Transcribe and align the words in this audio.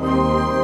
Música 0.00 0.57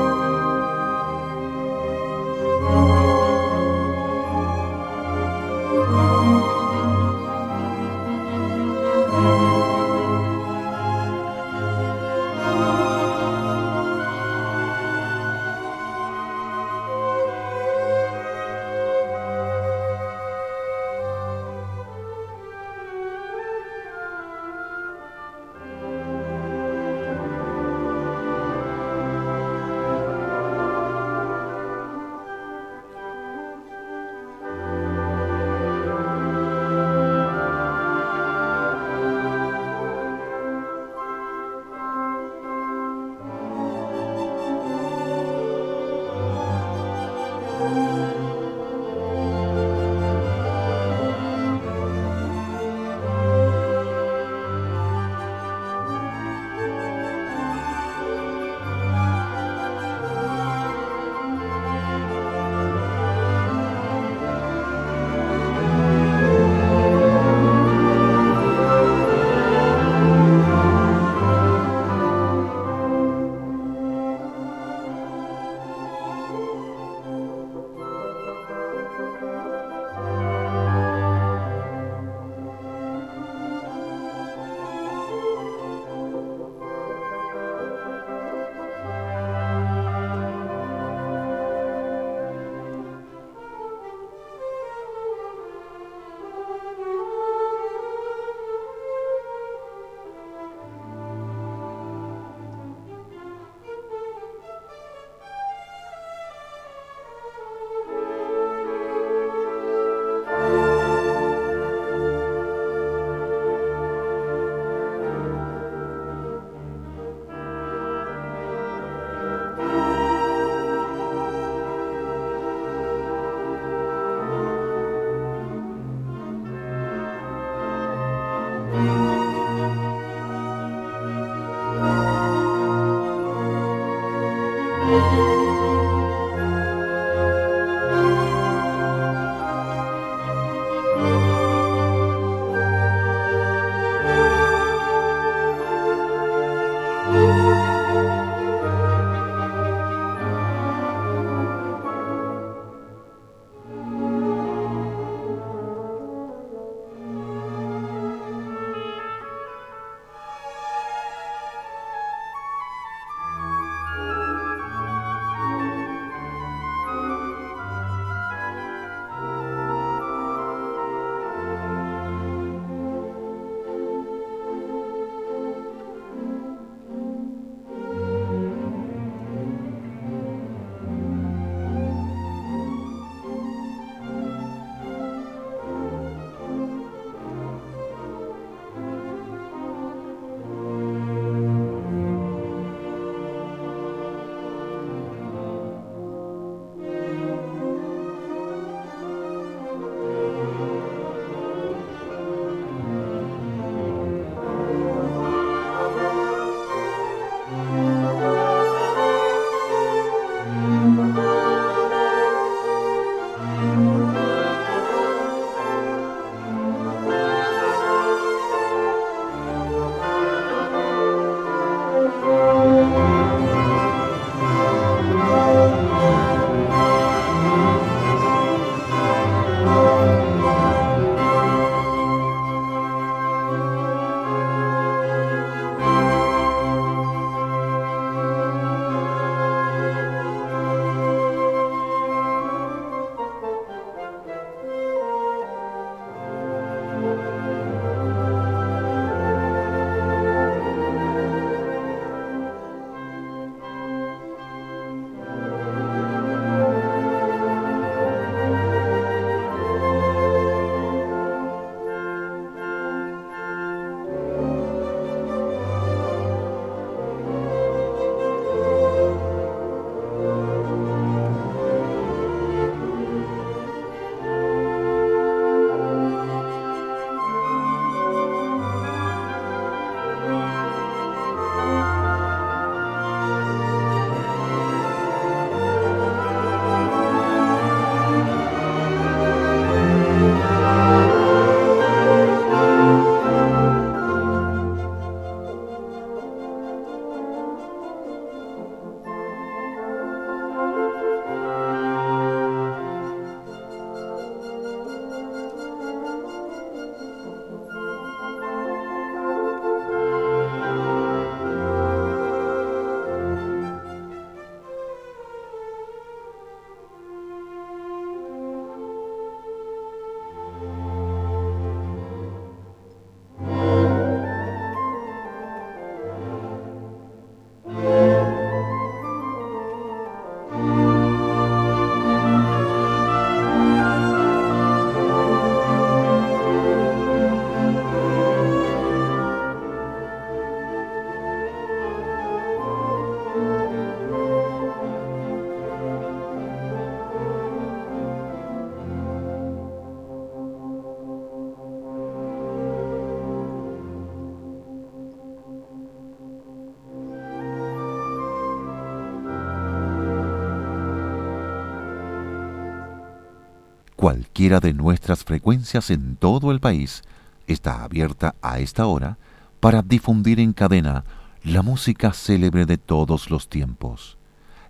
Cualquiera 364.05 364.61
de 364.61 364.75
nuestras 364.75 365.25
frecuencias 365.25 365.89
en 365.89 366.17
todo 366.17 366.53
el 366.53 366.61
país 366.61 367.01
está 367.47 367.85
abierta 367.85 368.35
a 368.43 368.59
esta 368.59 368.85
hora 368.85 369.17
para 369.61 369.81
difundir 369.81 370.41
en 370.41 370.53
cadena 370.53 371.05
la 371.43 371.63
música 371.63 372.13
célebre 372.13 372.67
de 372.67 372.77
todos 372.77 373.31
los 373.31 373.49
tiempos. 373.49 374.19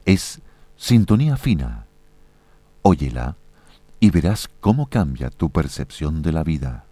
Es 0.05 0.41
sintonía 0.77 1.37
fina. 1.37 1.87
Óyela 2.83 3.35
y 3.99 4.11
verás 4.11 4.49
cómo 4.61 4.87
cambia 4.87 5.31
tu 5.31 5.51
percepción 5.51 6.23
de 6.23 6.31
la 6.31 6.45
vida. 6.45 6.85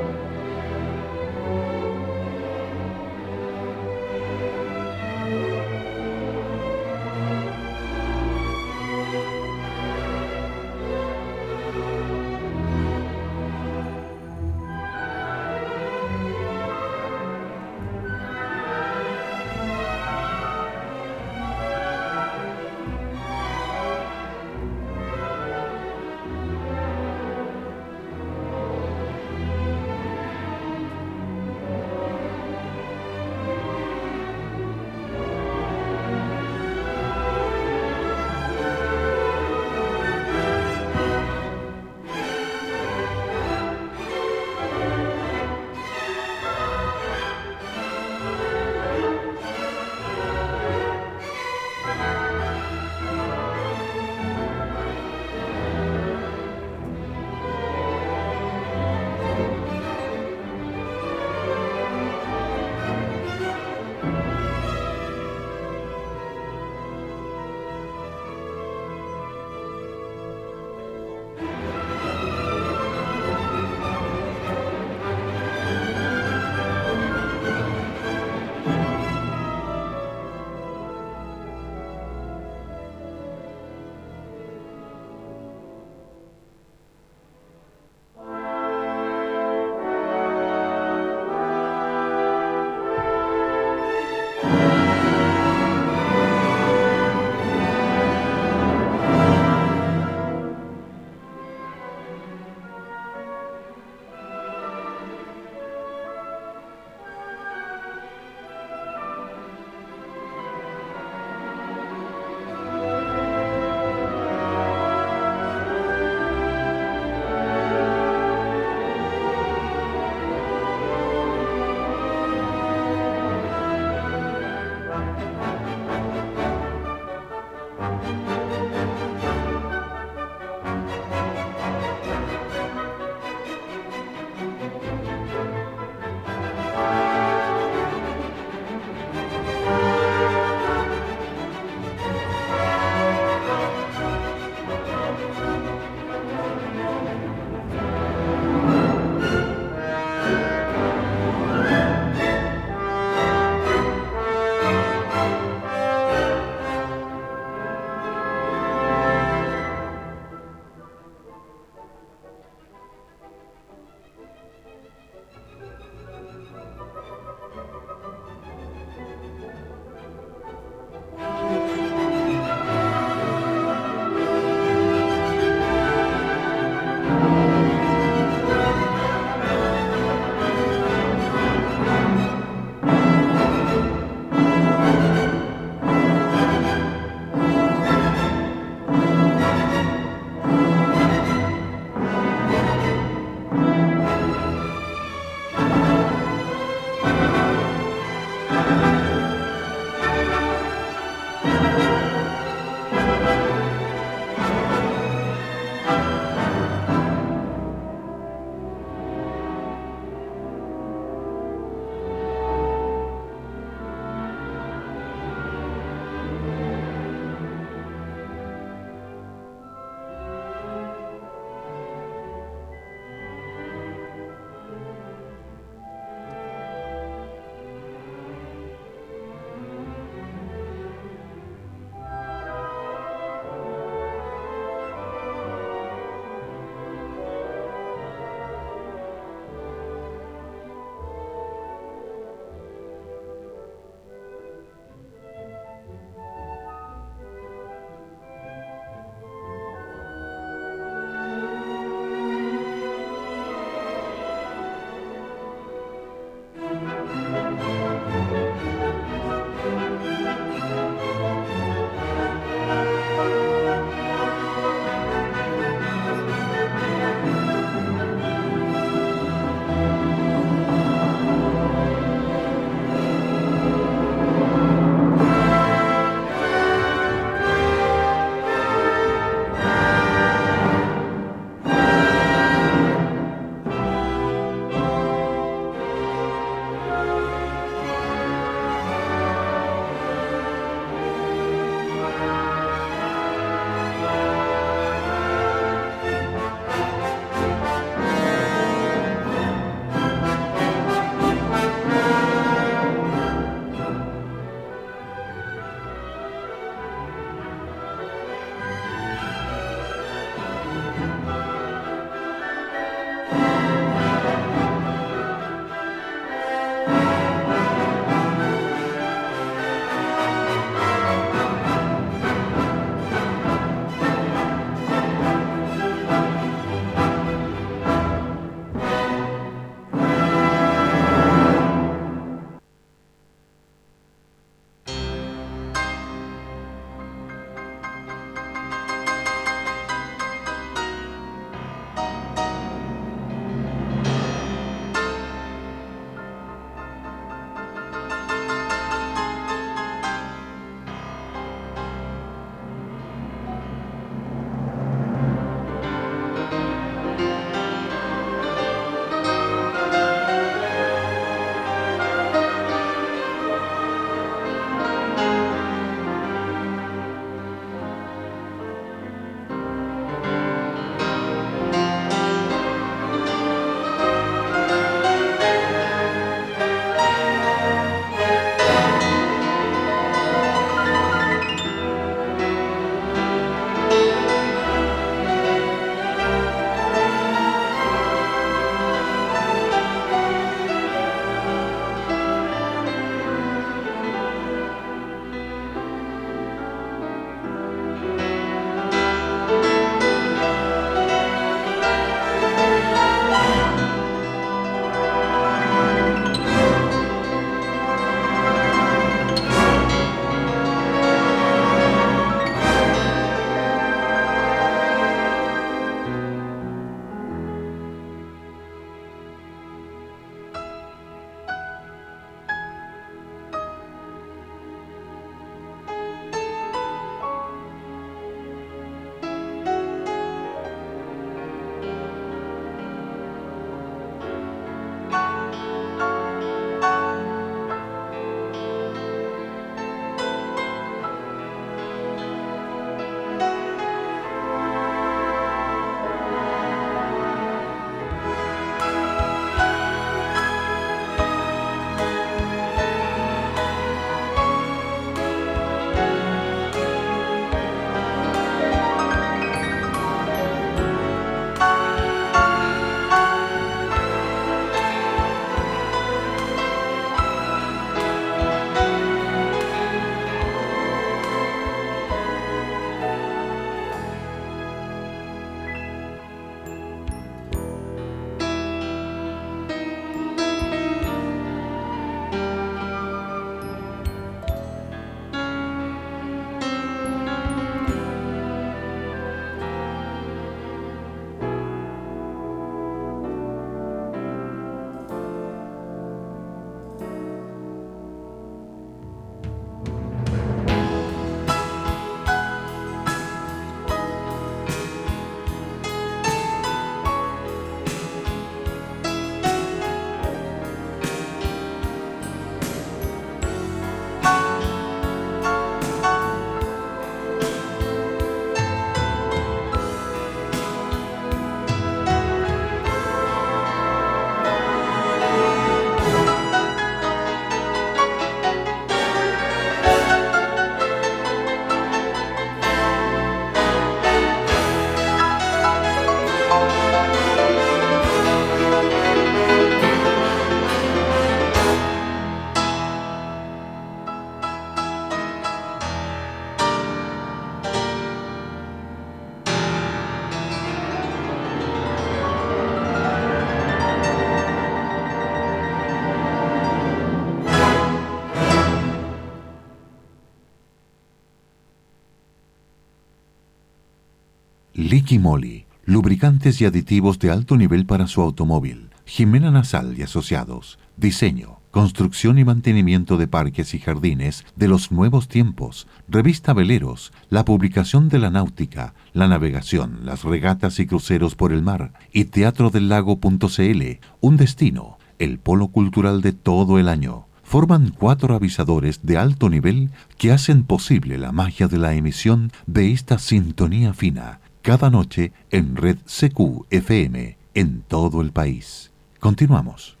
Liqui 565.11 565.19
Moly, 565.19 565.65
lubricantes 565.83 566.61
y 566.61 566.65
aditivos 566.65 567.19
de 567.19 567.31
alto 567.31 567.57
nivel 567.57 567.85
para 567.85 568.07
su 568.07 568.21
automóvil. 568.21 568.91
Jimena 569.05 569.51
Nasal 569.51 569.99
y 569.99 570.03
Asociados, 570.03 570.79
diseño, 570.95 571.59
construcción 571.69 572.39
y 572.39 572.45
mantenimiento 572.45 573.17
de 573.17 573.27
parques 573.27 573.73
y 573.73 573.79
jardines 573.79 574.45
de 574.55 574.69
los 574.69 574.89
nuevos 574.89 575.27
tiempos, 575.27 575.89
revista 576.07 576.53
Veleros, 576.53 577.11
la 577.29 577.43
publicación 577.43 578.07
de 578.07 578.19
la 578.19 578.29
náutica, 578.29 578.93
la 579.11 579.27
navegación, 579.27 580.05
las 580.05 580.23
regatas 580.23 580.79
y 580.79 580.85
cruceros 580.85 581.35
por 581.35 581.51
el 581.51 581.61
mar, 581.61 581.91
y 582.13 582.23
Teatro 582.23 582.69
del 582.69 582.87
Lago.cl, 582.87 583.81
un 584.21 584.37
destino, 584.37 584.97
el 585.19 585.39
polo 585.39 585.67
cultural 585.67 586.21
de 586.21 586.31
todo 586.31 586.79
el 586.79 586.87
año. 586.87 587.25
Forman 587.43 587.89
cuatro 587.89 588.33
avisadores 588.33 589.01
de 589.03 589.17
alto 589.17 589.49
nivel 589.49 589.89
que 590.17 590.31
hacen 590.31 590.63
posible 590.63 591.17
la 591.17 591.33
magia 591.33 591.67
de 591.67 591.79
la 591.79 591.95
emisión 591.95 592.53
de 592.65 592.93
esta 592.93 593.19
sintonía 593.19 593.93
fina, 593.93 594.39
cada 594.61 594.89
noche 594.89 595.31
en 595.49 595.75
Red 595.75 595.97
CQ 596.05 596.65
FM, 596.69 597.37
en 597.53 597.81
todo 597.81 598.21
el 598.21 598.31
país. 598.31 598.91
Continuamos. 599.19 600.00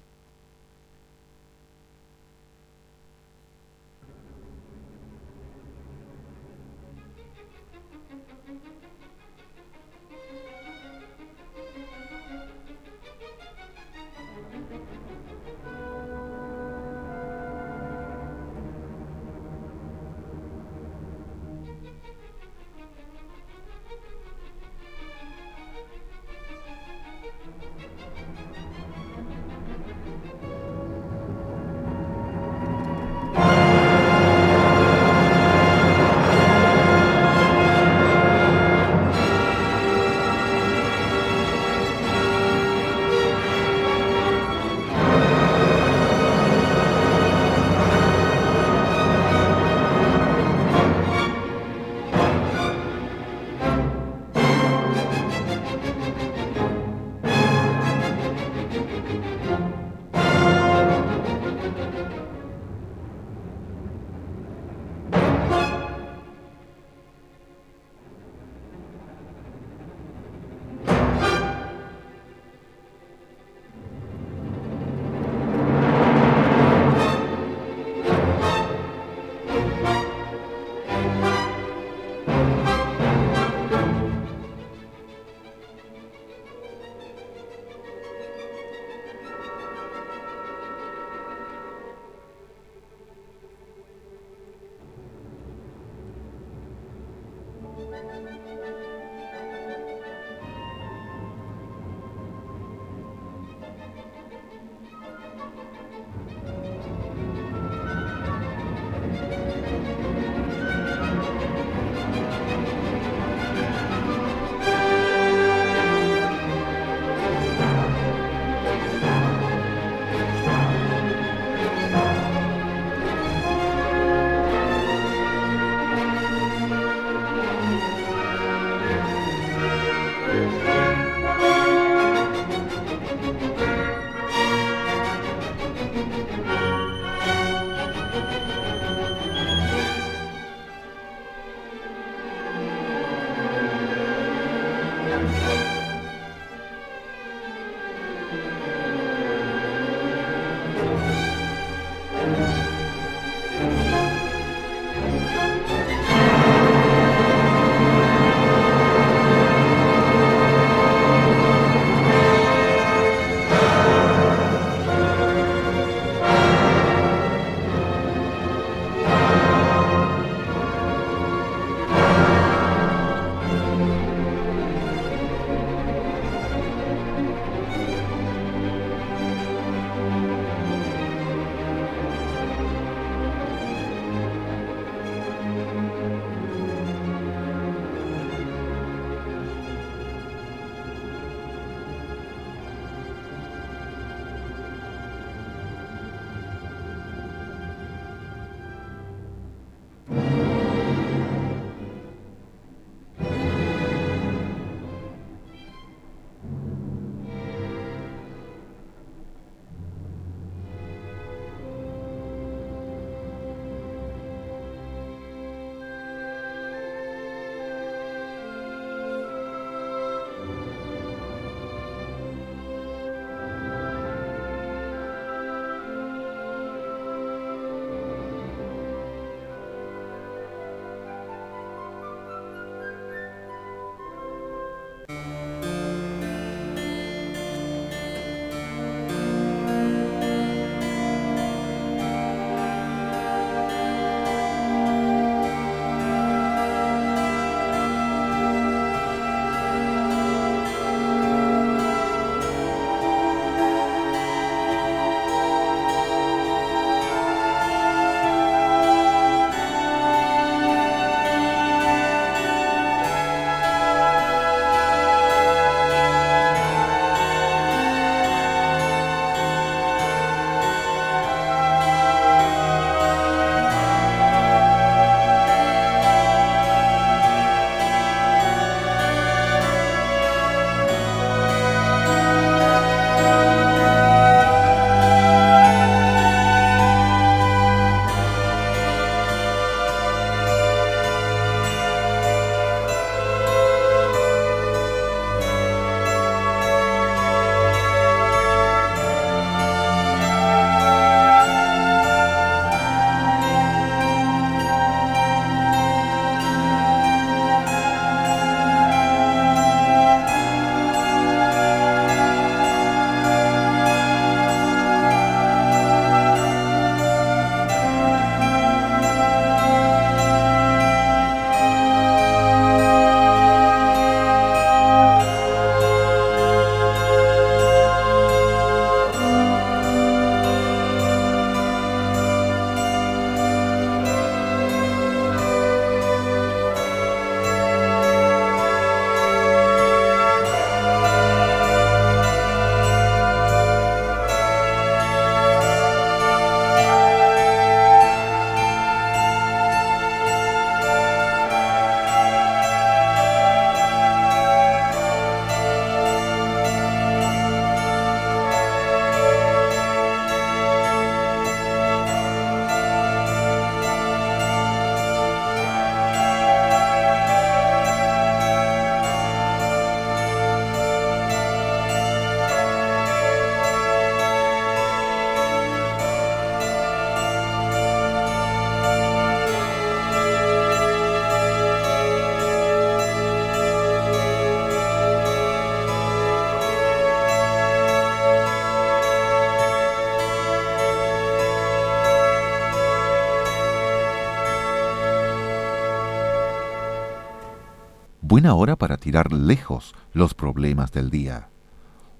Buena 398.41 398.55
hora 398.55 398.75
para 398.75 398.97
tirar 398.97 399.31
lejos 399.31 399.93
los 400.13 400.33
problemas 400.33 400.91
del 400.91 401.11
día. 401.11 401.49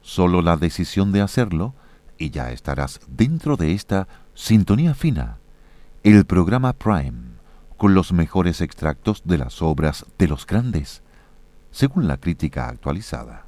Solo 0.03 0.43
la 0.43 0.55
decisión 0.55 1.11
de 1.11 1.21
hacerlo 1.21 1.73
y 2.19 2.29
ya 2.29 2.51
estarás 2.51 2.99
dentro 3.07 3.57
de 3.57 3.73
esta 3.73 4.07
sintonía 4.35 4.93
fina, 4.93 5.39
el 6.03 6.25
programa 6.25 6.73
Prime, 6.73 7.39
con 7.75 7.95
los 7.95 8.13
mejores 8.13 8.61
extractos 8.61 9.23
de 9.25 9.39
las 9.39 9.63
obras 9.63 10.05
de 10.19 10.27
los 10.27 10.45
grandes, 10.45 11.01
según 11.71 12.07
la 12.07 12.17
crítica 12.17 12.67
actualizada. 12.67 13.47